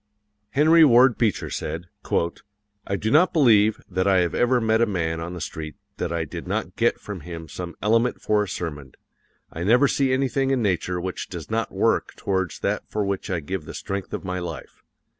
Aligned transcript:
Henry 0.49 0.83
Ward 0.83 1.15
Beecher 1.19 1.51
said: 1.51 1.85
"I 2.87 2.95
do 2.95 3.11
not 3.11 3.33
believe 3.33 3.79
that 3.87 4.07
I 4.07 4.21
have 4.21 4.33
ever 4.33 4.59
met 4.59 4.81
a 4.81 4.87
man 4.87 5.19
on 5.19 5.35
the 5.35 5.39
street 5.41 5.75
that 5.97 6.11
I 6.11 6.25
did 6.25 6.47
not 6.47 6.75
get 6.75 6.99
from 6.99 7.19
him 7.19 7.47
some 7.47 7.75
element 7.83 8.19
for 8.19 8.41
a 8.41 8.47
sermon. 8.47 8.93
I 9.53 9.63
never 9.63 9.87
see 9.87 10.11
anything 10.11 10.49
in 10.49 10.59
nature 10.63 10.99
which 10.99 11.29
does 11.29 11.51
not 11.51 11.71
work 11.71 12.15
towards 12.15 12.61
that 12.61 12.89
for 12.89 13.05
which 13.05 13.29
I 13.29 13.41
give 13.41 13.65
the 13.65 13.75
strength 13.75 14.11
of 14.11 14.23
my 14.25 14.39
life. 14.39 14.81